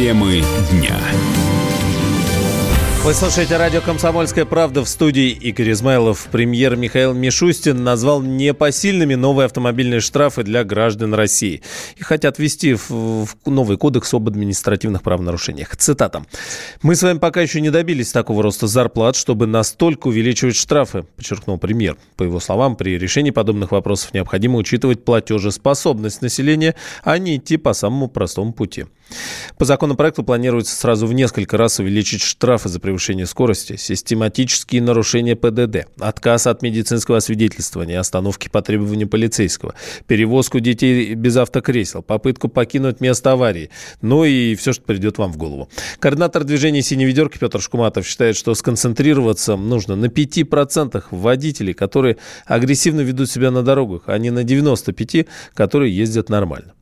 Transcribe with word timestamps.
Темы 0.00 0.42
дня. 0.70 0.98
Вы 3.04 3.12
слушаете 3.12 3.58
радио 3.58 3.82
«Комсомольская 3.82 4.46
правда» 4.46 4.82
в 4.82 4.88
студии 4.88 5.28
Игорь 5.28 5.72
Измайлов. 5.72 6.28
Премьер 6.32 6.74
Михаил 6.76 7.12
Мишустин 7.12 7.84
назвал 7.84 8.22
непосильными 8.22 9.14
новые 9.14 9.44
автомобильные 9.44 10.00
штрафы 10.00 10.42
для 10.42 10.64
граждан 10.64 11.12
России. 11.12 11.60
И 11.98 12.02
хотят 12.02 12.38
ввести 12.38 12.72
в, 12.72 13.28
новый 13.44 13.76
кодекс 13.76 14.14
об 14.14 14.26
административных 14.28 15.02
правонарушениях. 15.02 15.76
Цитата. 15.76 16.24
«Мы 16.80 16.96
с 16.96 17.02
вами 17.02 17.18
пока 17.18 17.42
еще 17.42 17.60
не 17.60 17.68
добились 17.68 18.10
такого 18.10 18.42
роста 18.42 18.68
зарплат, 18.68 19.16
чтобы 19.16 19.46
настолько 19.46 20.08
увеличивать 20.08 20.56
штрафы», 20.56 21.04
подчеркнул 21.16 21.58
премьер. 21.58 21.98
По 22.16 22.22
его 22.22 22.40
словам, 22.40 22.74
при 22.74 22.98
решении 22.98 23.32
подобных 23.32 23.70
вопросов 23.70 24.14
необходимо 24.14 24.56
учитывать 24.56 25.04
платежеспособность 25.04 26.22
населения, 26.22 26.74
а 27.04 27.18
не 27.18 27.36
идти 27.36 27.58
по 27.58 27.74
самому 27.74 28.08
простому 28.08 28.54
пути. 28.54 28.86
По 29.58 29.64
законопроекту 29.64 30.22
планируется 30.22 30.74
сразу 30.74 31.06
в 31.06 31.12
несколько 31.12 31.56
раз 31.56 31.78
увеличить 31.78 32.22
штрафы 32.22 32.68
за 32.68 32.80
превышение 32.80 33.26
скорости, 33.26 33.76
систематические 33.76 34.82
нарушения 34.82 35.36
ПДД, 35.36 35.86
отказ 35.98 36.46
от 36.46 36.62
медицинского 36.62 37.18
освидетельствования, 37.18 37.98
остановки 37.98 38.48
по 38.48 38.62
требованию 38.62 39.08
полицейского, 39.08 39.74
перевозку 40.06 40.60
детей 40.60 41.14
без 41.14 41.36
автокресел, 41.36 42.02
попытку 42.02 42.48
покинуть 42.48 43.00
место 43.00 43.32
аварии, 43.32 43.70
ну 44.00 44.24
и 44.24 44.54
все, 44.54 44.72
что 44.72 44.82
придет 44.82 45.18
вам 45.18 45.32
в 45.32 45.36
голову. 45.36 45.68
Координатор 45.98 46.44
движения 46.44 46.82
«Синей 46.82 47.06
ведерки» 47.06 47.38
Петр 47.38 47.60
Шкуматов 47.60 48.06
считает, 48.06 48.36
что 48.36 48.54
сконцентрироваться 48.54 49.56
нужно 49.56 49.96
на 49.96 50.06
5% 50.06 51.04
водителей, 51.10 51.74
которые 51.74 52.16
агрессивно 52.46 53.00
ведут 53.00 53.30
себя 53.30 53.50
на 53.50 53.62
дорогах, 53.62 54.02
а 54.06 54.18
не 54.18 54.30
на 54.30 54.44
95%, 54.44 55.26
которые 55.54 55.94
ездят 55.94 56.28
нормально. 56.28 56.74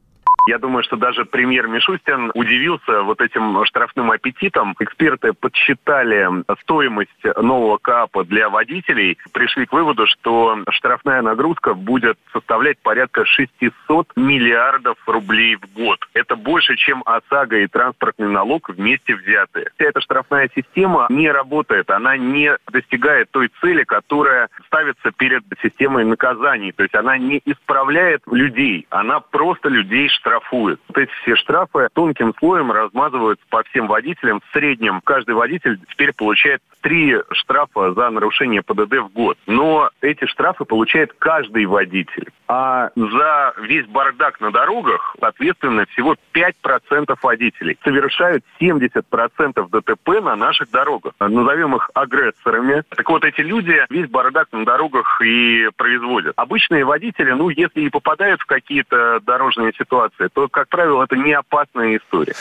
Я 0.49 0.57
думаю, 0.57 0.83
что 0.83 0.97
даже 0.97 1.27
премьер 1.27 1.67
Мишустин 1.67 2.31
удивился 2.33 3.03
вот 3.03 3.21
этим 3.21 3.63
штрафным 3.67 4.11
аппетитом. 4.11 4.75
Эксперты 4.81 5.35
подсчитали 5.35 6.27
стоимость 6.63 7.11
нового 7.37 7.77
КАПа 7.77 8.25
для 8.25 8.49
водителей, 8.49 9.19
пришли 9.35 9.67
к 9.67 9.73
выводу, 9.75 10.07
что 10.07 10.57
штрафная 10.71 11.21
нагрузка 11.21 11.75
будет 11.75 12.17
составлять 12.33 12.79
порядка 12.79 13.27
600 13.27 14.17
миллиардов 14.17 14.97
рублей 15.05 15.57
в 15.57 15.71
год. 15.75 15.99
Это 16.15 16.35
больше, 16.35 16.77
чем 16.77 17.03
ОСАГО 17.05 17.59
и 17.59 17.67
транспортный 17.67 18.29
налог 18.31 18.71
вместе 18.71 19.17
взятые. 19.17 19.67
Вся 19.75 19.91
эта 19.91 20.01
штрафная 20.01 20.49
система 20.55 21.09
не 21.11 21.31
работает, 21.31 21.91
она 21.91 22.17
не 22.17 22.57
достигает 22.73 23.31
той 23.33 23.51
цели, 23.61 23.85
которая 23.85 24.49
ставится 24.69 25.11
перед 25.11 25.43
системой 25.63 26.07
наказаний. 26.07 26.73
То 26.73 26.85
есть 26.85 26.95
она 26.95 27.19
не 27.19 27.43
исправляет 27.45 28.23
людей, 28.31 28.87
она 28.89 29.21
просто 29.21 29.69
людей 29.69 30.09
штрафует 30.09 30.38
штрафует. 30.39 30.81
Вот 30.89 30.99
эти 30.99 31.11
все 31.23 31.37
штрафы 31.37 31.89
тонким 31.93 32.35
слоем 32.39 32.71
размазываются 32.73 33.45
по 33.51 33.63
всем 33.65 33.87
водителям. 33.87 34.41
В 34.41 34.53
среднем 34.53 35.01
каждый 35.03 35.35
водитель 35.35 35.79
теперь 35.91 36.13
получает 36.13 36.63
три 36.81 37.17
штрафа 37.33 37.93
за 37.93 38.11
нарушение 38.11 38.63
ПДД 38.63 38.99
в 38.99 39.09
год. 39.13 39.37
Но 39.47 39.91
эти 40.01 40.27
штрафы 40.27 40.65
получает 40.65 41.13
каждый 41.19 41.67
водитель. 41.67 42.29
А 42.47 42.91
за 42.97 43.53
весь 43.59 43.87
бардак 43.87 44.41
на 44.41 44.51
дорогах, 44.51 45.15
соответственно, 45.21 45.87
всего 45.91 46.17
5% 46.33 47.17
водителей 47.23 47.79
совершают 47.85 48.45
70% 48.61 49.69
ДТП 49.71 50.09
на 50.23 50.37
наших 50.37 50.71
дорогах. 50.71 51.13
Назовем 51.21 51.77
их 51.77 51.91
агрессорами. 51.95 52.85
Так 52.89 53.09
вот, 53.11 53.25
эти 53.25 53.41
люди 53.41 53.85
весь 53.91 54.09
бардак 54.09 54.49
на 54.53 54.65
дорогах 54.65 55.21
и 55.21 55.69
производят. 55.77 56.33
Обычные 56.37 56.85
водители, 56.85 57.33
ну, 57.33 57.51
если 57.51 57.83
и 57.83 57.91
попадают 57.91 58.41
в 58.41 58.47
какие-то 58.47 59.21
дорожные 59.21 59.73
ситуации, 59.77 60.28
то, 60.29 60.49
как 60.49 60.69
правило, 60.69 61.05
это 61.05 61.17
не 61.17 61.33
опасная 61.33 61.99
история. 61.99 62.35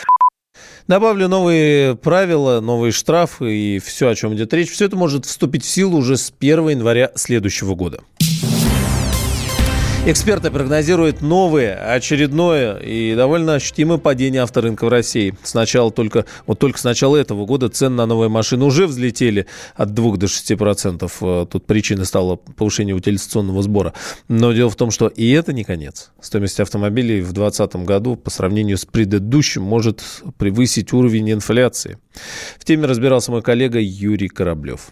Добавлю 0.86 1.28
новые 1.28 1.96
правила, 1.96 2.60
новые 2.60 2.92
штрафы 2.92 3.54
и 3.54 3.78
все, 3.78 4.08
о 4.08 4.14
чем 4.14 4.34
идет 4.34 4.52
речь. 4.54 4.70
Все 4.70 4.86
это 4.86 4.96
может 4.96 5.24
вступить 5.26 5.64
в 5.64 5.68
силу 5.68 5.98
уже 5.98 6.16
с 6.16 6.32
1 6.38 6.68
января 6.68 7.12
следующего 7.14 7.74
года. 7.74 8.00
Эксперты 10.10 10.50
прогнозируют 10.50 11.20
новое, 11.20 11.74
очередное 11.74 12.78
и 12.78 13.14
довольно 13.14 13.56
ощутимое 13.56 13.98
падение 13.98 14.40
авторынка 14.40 14.86
в 14.86 14.88
России. 14.88 15.34
Сначала 15.42 15.90
только, 15.90 16.24
вот 16.46 16.58
только 16.58 16.78
с 16.78 16.84
начала 16.84 17.14
этого 17.14 17.44
года 17.44 17.68
цены 17.68 17.96
на 17.96 18.06
новые 18.06 18.30
машины 18.30 18.64
уже 18.64 18.86
взлетели 18.86 19.44
от 19.76 19.92
2 19.92 20.16
до 20.16 20.26
6 20.26 20.56
процентов. 20.56 21.18
Э, 21.20 21.44
тут 21.50 21.66
причиной 21.66 22.06
стало 22.06 22.36
повышение 22.36 22.94
утилизационного 22.94 23.62
сбора. 23.62 23.92
Но 24.28 24.54
дело 24.54 24.70
в 24.70 24.76
том, 24.76 24.90
что 24.90 25.08
и 25.08 25.30
это 25.32 25.52
не 25.52 25.62
конец. 25.62 26.10
Стоимость 26.22 26.58
автомобилей 26.58 27.20
в 27.20 27.34
2020 27.34 27.76
году 27.84 28.16
по 28.16 28.30
сравнению 28.30 28.78
с 28.78 28.86
предыдущим 28.86 29.60
может 29.60 30.02
превысить 30.38 30.90
уровень 30.94 31.32
инфляции. 31.32 31.98
В 32.58 32.64
теме 32.64 32.86
разбирался 32.86 33.30
мой 33.30 33.42
коллега 33.42 33.78
Юрий 33.78 34.28
Кораблев. 34.28 34.90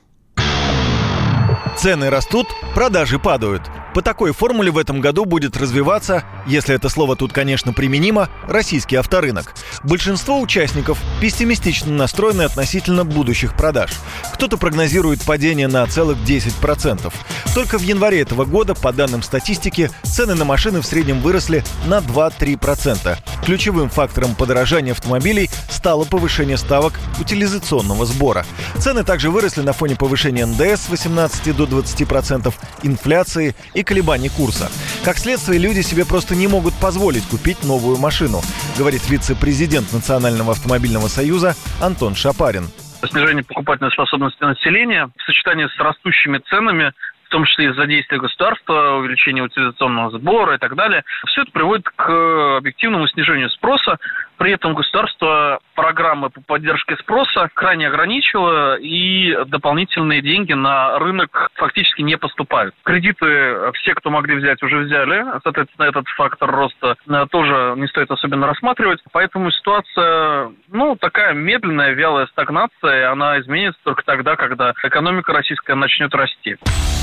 Цены 1.77 2.11
растут, 2.11 2.49
продажи 2.75 3.19
падают– 3.19 3.63
по 3.97 4.03
такой 4.03 4.33
формуле 4.33 4.71
в 4.71 4.77
этом 4.77 5.01
году 5.01 5.25
будет 5.25 5.57
развиваться, 5.57 6.23
если 6.47 6.75
это 6.75 6.91
слово 6.91 7.17
тут, 7.17 7.33
конечно, 7.33 7.73
применимо, 7.73 8.29
российский 8.47 8.97
авторынок. 8.97 9.55
Большинство 9.85 10.39
участников 10.39 10.99
пессимистично 11.19 11.91
настроены 11.91 12.43
относительно 12.43 13.07
будущих 13.07 13.57
продаж. 13.57 13.93
Кто-то 14.35 14.59
прогнозирует 14.59 15.23
падение 15.23 15.67
на 15.67 15.87
целых 15.87 16.19
10%. 16.19 17.11
Только 17.55 17.79
в 17.79 17.83
январе 17.83 18.21
этого 18.21 18.45
года, 18.45 18.75
по 18.75 18.93
данным 18.93 19.23
статистики, 19.23 19.91
цены 20.03 20.35
на 20.35 20.45
машины 20.45 20.83
в 20.83 20.87
среднем 20.87 21.23
выросли 21.23 21.65
на 21.87 22.01
2-3%. 22.01 23.17
Ключевым 23.45 23.89
фактором 23.89 24.35
подорожания 24.35 24.93
автомобилей 24.93 25.51
стало 25.69 26.05
повышение 26.05 26.57
ставок 26.57 26.95
утилизационного 27.21 28.07
сбора. 28.07 28.45
Цены 28.79 29.05
также 29.05 29.31
выросли 29.31 29.63
на 29.63 29.73
фоне 29.73 29.97
повышения 29.97 30.47
НДС 30.47 30.87
с 30.87 30.89
18 30.89 31.57
до 31.57 31.65
20%, 31.65 32.55
инфляции 32.83 33.55
и 33.75 33.83
колебаний 33.83 34.29
курса. 34.29 34.71
Как 35.05 35.19
следствие, 35.19 35.61
люди 35.61 35.81
себе 35.81 36.05
просто 36.05 36.35
не 36.35 36.49
могут 36.49 36.75
позволить 36.75 37.25
купить 37.25 37.63
новую 37.65 37.99
машину, 37.99 38.43
говорит 38.77 39.09
вице-президент 39.09 39.93
Национального 39.93 40.53
автомобильного 40.53 41.09
союза 41.09 41.55
Антон 41.81 42.15
Шапарин 42.15 42.69
снижение 43.07 43.45
покупательной 43.45 43.93
способности 43.93 44.43
населения 44.43 45.11
в 45.17 45.23
сочетании 45.23 45.67
с 45.67 45.79
растущими 45.79 46.39
ценами 46.51 46.93
в 47.27 47.29
том 47.29 47.45
числе 47.45 47.67
из-за 47.67 47.87
действия 47.87 48.19
государства, 48.19 48.97
увеличения 48.97 49.43
утилизационного 49.43 50.11
сбора 50.11 50.55
и 50.55 50.59
так 50.59 50.75
далее. 50.77 51.05
Все 51.27 51.43
это 51.43 51.51
приводит 51.51 51.89
к 51.89 52.57
объективному 52.59 53.07
снижению 53.09 53.51
спроса. 53.51 53.99
При 54.37 54.53
этом 54.53 54.75
государство 54.75 55.59
программы 55.77 56.31
по 56.31 56.41
поддержке 56.41 56.97
спроса 56.97 57.49
крайне 57.55 57.87
ограничило, 57.87 58.77
и 58.77 59.37
дополнительные 59.47 60.23
деньги 60.23 60.55
на 60.55 60.99
рынок 60.99 61.51
фактически 61.55 62.03
не 62.03 62.17
поступают. 62.17 62.75
Кредиты 62.83 63.71
все, 63.75 63.95
кто 63.95 64.11
могли 64.11 64.37
взять, 64.37 64.63
уже 64.63 64.79
взяли. 64.79 65.25
Соответственно, 65.45 65.87
этот 65.87 66.09
фактор 66.17 66.51
роста 66.51 66.97
э, 67.09 67.27
тоже 67.31 67.75
не 67.77 67.87
стоит 67.87 68.11
особенно 68.11 68.47
рассматривать. 68.47 69.01
Поэтому 69.13 69.51
ситуация, 69.51 70.53
ну, 70.69 70.97
такая 70.97 71.35
медленная, 71.35 71.93
вялая 71.93 72.27
стагнация, 72.27 73.13
она 73.13 73.39
изменится 73.41 73.81
только 73.85 74.03
тогда, 74.05 74.37
когда 74.37 74.73
экономика 74.83 75.33
российская 75.33 75.75
начнет 75.75 76.15
расти. 76.15 76.57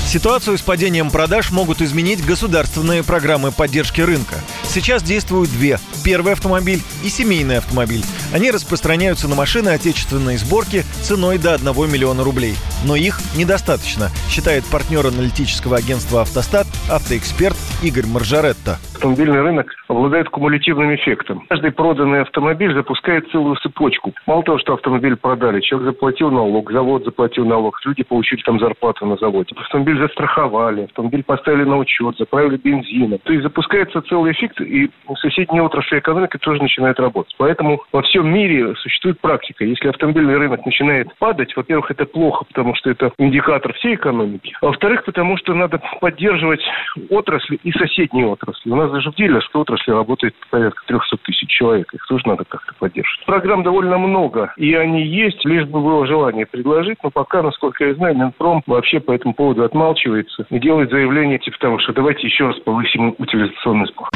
Ситуацию 0.06 0.58
с 0.58 0.62
падением 0.62 1.10
продаж 1.10 1.50
могут 1.50 1.80
изменить 1.80 2.24
государственные 2.24 3.02
программы 3.02 3.50
поддержки 3.50 4.00
рынка. 4.00 4.36
Сейчас 4.62 5.02
действуют 5.02 5.50
две. 5.50 5.78
Первый 6.04 6.34
автомобиль 6.34 6.80
и 7.02 7.08
семейный 7.08 7.58
автомобиль. 7.58 8.04
Они 8.32 8.50
распространяются 8.64 9.28
на 9.28 9.34
машины 9.34 9.68
отечественной 9.68 10.38
сборки 10.38 10.86
ценой 11.02 11.36
до 11.36 11.52
1 11.52 11.66
миллиона 11.90 12.24
рублей. 12.24 12.56
Но 12.84 12.96
их 12.96 13.20
недостаточно, 13.36 14.10
считает 14.30 14.64
партнер 14.64 15.06
аналитического 15.06 15.76
агентства 15.76 16.22
«Автостат» 16.22 16.66
автоэксперт 16.90 17.56
Игорь 17.82 18.06
Маржаретто 18.06 18.78
автомобильный 19.04 19.42
рынок 19.42 19.70
обладает 19.88 20.30
кумулятивным 20.30 20.94
эффектом. 20.94 21.44
Каждый 21.50 21.72
проданный 21.72 22.22
автомобиль 22.22 22.72
запускает 22.72 23.30
целую 23.30 23.56
цепочку. 23.56 24.14
Мало 24.26 24.42
того, 24.42 24.58
что 24.58 24.74
автомобиль 24.74 25.16
продали, 25.16 25.60
человек 25.60 25.92
заплатил 25.92 26.30
налог, 26.30 26.72
завод 26.72 27.04
заплатил 27.04 27.44
налог, 27.44 27.78
люди 27.84 28.02
получили 28.02 28.40
там 28.40 28.58
зарплату 28.58 29.04
на 29.04 29.16
заводе. 29.16 29.54
Автомобиль 29.56 29.98
застраховали, 29.98 30.84
автомобиль 30.84 31.22
поставили 31.22 31.64
на 31.64 31.76
учет, 31.76 32.16
заправили 32.16 32.56
бензином. 32.56 33.18
То 33.24 33.32
есть 33.32 33.42
запускается 33.42 34.00
целый 34.08 34.32
эффект, 34.32 34.60
и 34.62 34.90
соседние 35.20 35.62
отрасли 35.62 35.98
экономики 35.98 36.38
тоже 36.38 36.62
начинают 36.62 36.98
работать. 36.98 37.34
Поэтому 37.36 37.82
во 37.92 38.00
всем 38.02 38.32
мире 38.32 38.74
существует 38.76 39.20
практика. 39.20 39.64
Если 39.64 39.88
автомобильный 39.88 40.38
рынок 40.38 40.64
начинает 40.64 41.14
падать, 41.18 41.54
во-первых, 41.56 41.90
это 41.90 42.06
плохо, 42.06 42.46
потому 42.46 42.74
что 42.74 42.90
это 42.90 43.12
индикатор 43.18 43.74
всей 43.74 43.96
экономики. 43.96 44.56
А 44.62 44.66
во-вторых, 44.66 45.04
потому 45.04 45.36
что 45.36 45.52
надо 45.52 45.80
поддерживать 46.00 46.62
отрасли 47.10 47.58
и 47.62 47.72
соседние 47.72 48.26
отрасли. 48.26 48.70
У 48.70 48.76
нас 48.76 48.94
сразу 48.94 49.00
же 49.00 49.10
в 49.10 49.14
дилерской 49.16 49.60
отрасли 49.60 49.90
работает 49.90 50.34
порядка 50.50 50.80
300 50.86 51.16
тысяч 51.18 51.48
человек. 51.48 51.92
Их 51.92 52.06
тоже 52.06 52.26
надо 52.26 52.44
как-то 52.44 52.72
поддерживать. 52.78 53.26
Программ 53.26 53.62
довольно 53.62 53.98
много, 53.98 54.52
и 54.56 54.74
они 54.74 55.04
есть, 55.04 55.44
лишь 55.44 55.66
бы 55.66 55.80
было 55.80 56.06
желание 56.06 56.46
предложить, 56.46 56.98
но 57.02 57.10
пока, 57.10 57.42
насколько 57.42 57.84
я 57.84 57.94
знаю, 57.94 58.16
Минпром 58.16 58.62
вообще 58.66 59.00
по 59.00 59.12
этому 59.12 59.34
поводу 59.34 59.64
отмалчивается 59.64 60.46
и 60.50 60.58
делает 60.58 60.90
заявление 60.90 61.38
типа 61.38 61.58
того, 61.58 61.78
что 61.78 61.92
давайте 61.92 62.26
еще 62.26 62.46
раз 62.46 62.58
повысим 62.60 63.14
утилизационный 63.18 63.86
сбор. 63.86 64.08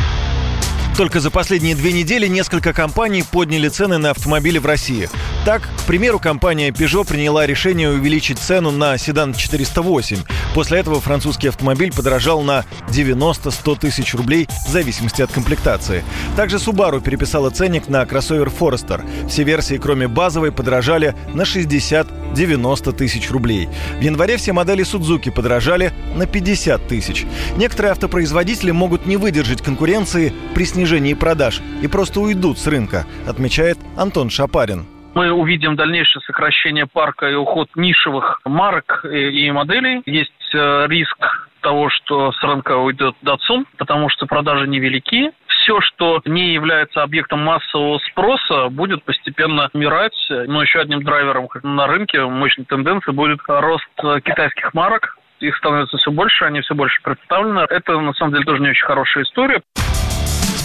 Только 0.98 1.20
за 1.20 1.30
последние 1.30 1.76
две 1.76 1.92
недели 1.92 2.26
несколько 2.26 2.72
компаний 2.72 3.22
подняли 3.22 3.68
цены 3.68 3.98
на 3.98 4.10
автомобили 4.10 4.58
в 4.58 4.66
России. 4.66 5.08
Так, 5.44 5.62
к 5.62 5.86
примеру, 5.86 6.18
компания 6.18 6.70
Peugeot 6.70 7.06
приняла 7.06 7.46
решение 7.46 7.88
увеличить 7.88 8.40
цену 8.40 8.72
на 8.72 8.98
седан 8.98 9.32
408. 9.32 10.18
После 10.54 10.80
этого 10.80 11.00
французский 11.00 11.46
автомобиль 11.46 11.92
подорожал 11.92 12.42
на 12.42 12.64
90-100 12.88 13.78
тысяч 13.78 14.12
рублей 14.16 14.48
в 14.66 14.72
зависимости 14.72 15.22
от 15.22 15.30
комплектации. 15.30 16.02
Также 16.34 16.56
Subaru 16.56 17.00
переписала 17.00 17.50
ценник 17.50 17.88
на 17.88 18.04
кроссовер 18.04 18.48
Forester. 18.48 19.28
Все 19.28 19.44
версии, 19.44 19.76
кроме 19.76 20.08
базовой, 20.08 20.50
подорожали 20.50 21.14
на 21.32 21.44
60-90 22.38 22.92
тысяч 22.96 23.30
рублей. 23.30 23.68
В 23.98 24.00
январе 24.00 24.36
все 24.36 24.52
модели 24.52 24.84
Suzuki 24.84 25.32
подорожали 25.32 25.92
на 26.16 26.26
50 26.26 26.86
тысяч. 26.86 27.24
Некоторые 27.56 27.92
автопроизводители 27.92 28.70
могут 28.70 29.06
не 29.06 29.16
выдержать 29.16 29.62
конкуренции 29.62 30.32
при 30.54 30.64
снижении 30.64 30.88
снижении 30.88 31.14
продаж 31.14 31.60
и 31.82 31.88
просто 31.88 32.20
уйдут 32.20 32.58
с 32.58 32.66
рынка, 32.66 33.04
отмечает 33.26 33.78
Антон 33.96 34.30
Шапарин. 34.30 34.86
Мы 35.14 35.30
увидим 35.32 35.76
дальнейшее 35.76 36.22
сокращение 36.22 36.86
парка 36.86 37.28
и 37.28 37.34
уход 37.34 37.68
нишевых 37.74 38.40
марок 38.44 39.04
и 39.04 39.50
моделей. 39.50 40.02
Есть 40.06 40.54
э, 40.54 40.86
риск 40.88 41.48
того, 41.60 41.90
что 41.90 42.32
с 42.32 42.42
рынка 42.42 42.76
уйдет 42.76 43.16
Datsun, 43.22 43.64
потому 43.76 44.08
что 44.08 44.26
продажи 44.26 44.66
невелики. 44.68 45.32
Все, 45.68 45.82
что 45.82 46.22
не 46.24 46.54
является 46.54 47.02
объектом 47.02 47.44
массового 47.44 47.98
спроса, 48.10 48.70
будет 48.70 49.04
постепенно 49.04 49.68
умирать. 49.74 50.16
Но 50.30 50.62
еще 50.62 50.78
одним 50.80 51.02
драйвером 51.02 51.46
на 51.62 51.86
рынке 51.86 52.22
мощной 52.22 52.64
тенденции 52.64 53.10
будет 53.10 53.40
рост 53.46 53.84
э, 54.02 54.20
китайских 54.24 54.72
марок. 54.72 55.18
Их 55.40 55.54
становится 55.58 55.98
все 55.98 56.10
больше, 56.10 56.46
они 56.46 56.62
все 56.62 56.74
больше 56.74 57.02
представлены. 57.02 57.66
Это, 57.68 58.00
на 58.00 58.14
самом 58.14 58.32
деле, 58.32 58.46
тоже 58.46 58.62
не 58.62 58.70
очень 58.70 58.86
хорошая 58.86 59.24
история. 59.24 59.60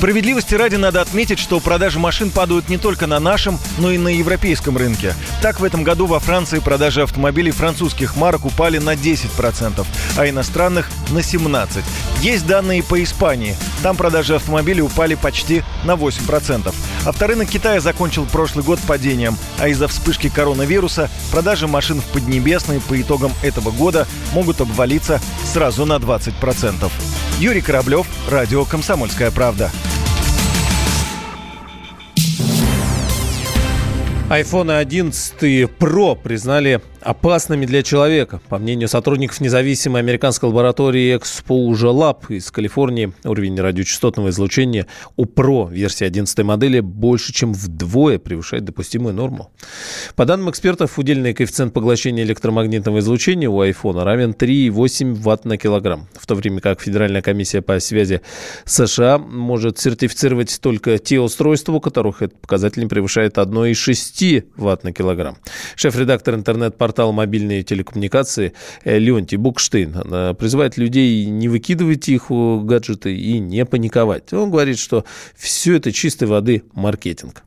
Справедливости 0.03 0.53
ради 0.53 0.75
надо 0.75 0.99
отметить, 0.99 1.39
что 1.39 1.61
продажи 1.61 1.97
машин 1.97 2.29
падают 2.29 2.67
не 2.67 2.77
только 2.77 3.07
на 3.07 3.21
нашем, 3.21 3.57
но 3.77 3.89
и 3.89 3.97
на 3.97 4.09
европейском 4.09 4.75
рынке. 4.75 5.15
Так, 5.41 5.61
в 5.61 5.63
этом 5.63 5.85
году 5.85 6.07
во 6.07 6.19
Франции 6.19 6.59
продажи 6.59 7.01
автомобилей 7.01 7.51
французских 7.51 8.17
марок 8.17 8.43
упали 8.43 8.79
на 8.79 8.95
10%, 8.95 9.87
а 10.17 10.27
иностранных– 10.27 10.91
на 11.11 11.19
17%. 11.19 11.85
Есть 12.19 12.45
данные 12.45 12.83
по 12.83 13.01
Испании. 13.01 13.55
Там 13.81 13.95
продажи 13.95 14.35
автомобилей 14.35 14.81
упали 14.81 15.15
почти 15.15 15.63
на 15.85 15.93
8%. 15.93 16.75
Авторынок 17.05 17.47
Китая 17.47 17.79
закончил 17.79 18.25
прошлый 18.25 18.65
год 18.65 18.81
падением, 18.85 19.37
а 19.57 19.69
из-за 19.69 19.87
вспышки 19.87 20.27
коронавируса 20.27 21.09
продажи 21.31 21.67
машин 21.67 22.01
в 22.01 22.05
Поднебесной 22.07 22.81
по 22.81 22.99
итогам 22.99 23.31
этого 23.41 23.71
года 23.71 24.05
могут 24.33 24.59
обвалиться 24.59 25.21
сразу 25.45 25.85
на 25.85 25.93
20%. 25.93 26.91
Юрий 27.39 27.61
Кораблев, 27.61 28.05
Радио 28.29 28.65
«Комсомольская 28.65 29.31
правда». 29.31 29.71
iPhone 34.33 34.71
11 34.71 35.67
Pro 35.79 36.15
признали 36.15 36.81
опасными 37.03 37.65
для 37.65 37.83
человека. 37.83 38.41
По 38.49 38.57
мнению 38.57 38.87
сотрудников 38.87 39.41
независимой 39.41 40.01
американской 40.01 40.49
лаборатории 40.49 41.15
Exposure 41.15 41.93
Lab 41.93 42.33
из 42.33 42.49
Калифорнии, 42.51 43.13
уровень 43.23 43.59
радиочастотного 43.59 44.29
излучения 44.29 44.87
у 45.17 45.25
Pro 45.25 45.71
версии 45.71 46.05
11 46.05 46.39
модели 46.39 46.79
больше, 46.79 47.33
чем 47.33 47.53
вдвое 47.53 48.19
превышает 48.19 48.63
допустимую 48.63 49.13
норму. 49.13 49.51
По 50.15 50.25
данным 50.25 50.49
экспертов, 50.49 50.97
удельный 50.97 51.33
коэффициент 51.33 51.73
поглощения 51.73 52.23
электромагнитного 52.23 52.99
излучения 52.99 53.49
у 53.49 53.61
iPhone 53.63 54.03
равен 54.03 54.31
3,8 54.31 55.13
Вт 55.13 55.45
на 55.45 55.57
килограмм, 55.57 56.07
в 56.13 56.25
то 56.25 56.35
время 56.35 56.61
как 56.61 56.81
Федеральная 56.81 57.21
комиссия 57.21 57.61
по 57.61 57.79
связи 57.79 58.21
США 58.65 59.17
может 59.17 59.77
сертифицировать 59.77 60.59
только 60.61 60.97
те 60.97 61.19
устройства, 61.19 61.73
у 61.73 61.79
которых 61.81 62.21
этот 62.21 62.39
показатель 62.39 62.81
не 62.81 62.87
превышает 62.87 63.37
1,6 63.37 64.45
Вт 64.55 64.83
на 64.83 64.93
килограмм. 64.93 65.37
Шеф-редактор 65.75 66.35
интернет-портала 66.35 66.92
портал 66.93 67.11
мобильные 67.11 67.63
телекоммуникации 67.63 68.53
э, 68.85 68.99
Леонтий 68.99 69.37
Букштейн 69.37 69.93
призывает 70.37 70.77
людей 70.77 71.25
не 71.25 71.49
выкидывать 71.49 72.07
их 72.07 72.27
гаджеты 72.29 73.15
и 73.15 73.39
не 73.39 73.65
паниковать. 73.65 74.31
Он 74.31 74.51
говорит, 74.51 74.77
что 74.77 75.03
все 75.35 75.77
это 75.77 75.91
чистой 75.91 76.27
воды 76.27 76.61
маркетинг. 76.75 77.41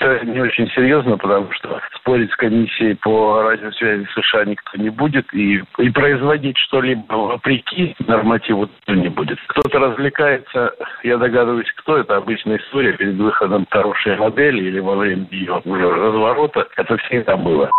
Это 0.00 0.26
не 0.26 0.40
очень 0.40 0.68
серьезно, 0.74 1.16
потому 1.16 1.50
что 1.52 1.80
спорить 2.10 2.32
с 2.32 2.36
комиссией 2.36 2.96
по 2.96 3.42
радиосвязи 3.42 4.04
США 4.14 4.44
никто 4.44 4.76
не 4.76 4.90
будет, 4.90 5.32
и, 5.32 5.62
и 5.78 5.90
производить 5.90 6.56
что-либо 6.58 7.14
вопреки 7.14 7.94
нормативу 8.00 8.62
никто 8.62 8.94
не 8.94 9.08
будет. 9.08 9.38
Кто-то 9.46 9.78
развлекается, 9.78 10.72
я 11.04 11.18
догадываюсь, 11.18 11.72
кто 11.76 11.98
это, 11.98 12.16
обычная 12.16 12.58
история 12.58 12.96
перед 12.96 13.14
выходом 13.14 13.64
хорошей 13.70 14.16
модели 14.16 14.64
или 14.64 14.80
во 14.80 14.96
время 14.96 15.28
ее 15.30 15.62
разворота. 15.64 16.66
Это 16.76 16.96
всегда 16.96 17.36
было. 17.36 17.70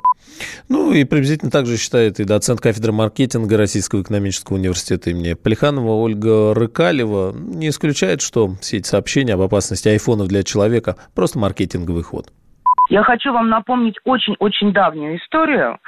Ну 0.70 0.94
и 0.94 1.04
приблизительно 1.04 1.52
так 1.52 1.66
же 1.66 1.78
считает 1.78 2.22
и 2.22 2.24
доцент 2.24 2.62
кафедры 2.62 2.94
маркетинга 2.94 3.58
Российского 3.58 4.02
экономического 4.02 4.56
университета 4.56 5.10
имени 5.10 5.34
Плеханова 5.34 5.92
Ольга 6.02 6.54
Рыкалева. 6.54 7.34
Не 7.36 7.68
исключает, 7.68 8.22
что 8.22 8.56
все 8.62 8.78
эти 8.78 8.88
сообщения 8.88 9.34
об 9.34 9.42
опасности 9.42 9.90
айфонов 9.90 10.30
для 10.30 10.44
человека– 10.44 10.96
просто 11.16 11.38
маркетинговый 11.38 12.04
ход. 12.04 12.28
Я 12.92 13.04
хочу 13.04 13.32
вам 13.32 13.48
напомнить 13.48 13.96
очень-очень 14.04 14.74
давнюю 14.74 15.16
историю. 15.16 15.80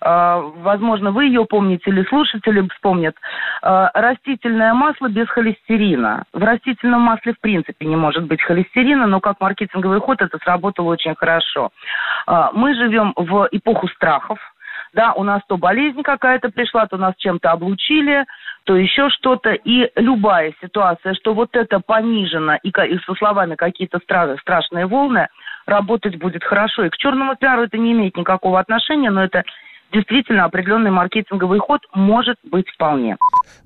А, 0.00 0.38
возможно, 0.38 1.10
вы 1.10 1.24
ее 1.24 1.44
помните 1.44 1.90
или 1.90 2.04
слушатели 2.04 2.64
вспомнят. 2.68 3.16
А, 3.62 3.90
растительное 3.94 4.72
масло 4.72 5.08
без 5.08 5.28
холестерина. 5.28 6.22
В 6.32 6.40
растительном 6.40 7.00
масле 7.00 7.32
в 7.32 7.40
принципе 7.40 7.84
не 7.84 7.96
может 7.96 8.26
быть 8.26 8.40
холестерина, 8.40 9.08
но 9.08 9.18
как 9.18 9.40
маркетинговый 9.40 9.98
ход 9.98 10.22
это 10.22 10.38
сработало 10.38 10.90
очень 10.90 11.16
хорошо. 11.16 11.70
А, 12.28 12.52
мы 12.52 12.76
живем 12.76 13.12
в 13.16 13.48
эпоху 13.50 13.88
страхов. 13.88 14.38
Да, 14.92 15.14
у 15.14 15.24
нас 15.24 15.42
то 15.48 15.56
болезнь 15.56 16.02
какая-то 16.04 16.50
пришла, 16.50 16.86
то 16.86 16.96
нас 16.96 17.14
чем-то 17.16 17.50
облучили, 17.50 18.24
то 18.64 18.76
еще 18.76 19.08
что-то. 19.08 19.50
И 19.50 19.90
любая 19.96 20.54
ситуация, 20.62 21.14
что 21.14 21.34
вот 21.34 21.56
это 21.56 21.80
понижено, 21.80 22.56
и, 22.62 22.68
и 22.68 22.98
со 23.00 23.14
словами 23.14 23.56
какие-то 23.56 23.98
страшные 23.98 24.86
волны– 24.86 25.26
работать 25.66 26.18
будет 26.18 26.44
хорошо. 26.44 26.84
И 26.84 26.90
к 26.90 26.96
черному 26.96 27.36
пиару 27.36 27.62
это 27.64 27.78
не 27.78 27.92
имеет 27.92 28.16
никакого 28.16 28.60
отношения, 28.60 29.10
но 29.10 29.24
это 29.24 29.44
действительно 29.92 30.44
определенный 30.44 30.90
маркетинговый 30.90 31.58
ход 31.58 31.80
может 31.94 32.36
быть 32.44 32.68
вполне. 32.74 33.16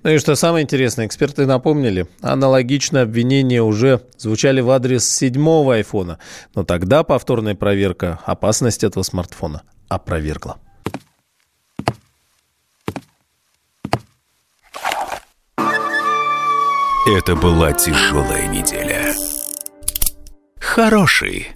Ну 0.02 0.10
и 0.10 0.18
что 0.18 0.34
самое 0.34 0.64
интересное, 0.64 1.06
эксперты 1.06 1.46
напомнили, 1.46 2.06
аналогичные 2.22 3.04
обвинения 3.04 3.62
уже 3.62 4.00
звучали 4.16 4.60
в 4.60 4.70
адрес 4.70 5.08
седьмого 5.08 5.74
айфона, 5.74 6.18
но 6.54 6.64
тогда 6.64 7.04
повторная 7.04 7.54
проверка 7.54 8.18
опасность 8.26 8.84
этого 8.84 9.02
смартфона 9.02 9.62
опровергла. 9.88 10.56
Это 17.08 17.36
была 17.36 17.72
тяжелая 17.72 18.48
неделя. 18.48 19.14
Хороший. 20.58 21.55